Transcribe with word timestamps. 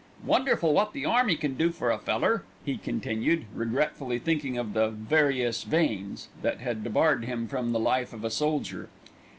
Wonderful 0.25 0.73
wot 0.73 0.93
the 0.93 1.05
army 1.05 1.35
can 1.35 1.53
do 1.53 1.69
for 1.69 1.91
a 1.91 1.99
feller," 1.99 2.43
he 2.65 2.75
continued, 2.75 3.45
regretfully 3.53 4.17
thinking 4.17 4.57
of 4.57 4.73
the 4.73 4.89
"various 4.89 5.61
veins" 5.61 6.27
that 6.41 6.59
had 6.59 6.83
debarred 6.83 7.25
him 7.25 7.47
from 7.47 7.71
the 7.71 7.79
life 7.79 8.11
of 8.11 8.23
a 8.25 8.31
soldier. 8.31 8.89